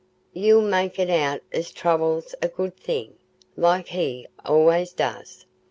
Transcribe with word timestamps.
"Ye'll 0.33 0.63
make 0.63 0.97
it 0.97 1.11
out 1.11 1.41
as 1.53 1.69
trouble's 1.69 2.33
a 2.41 2.47
good 2.47 2.75
thing, 2.75 3.17
like 3.55 3.89
he 3.89 4.25
allays 4.43 4.93
does. 4.93 5.45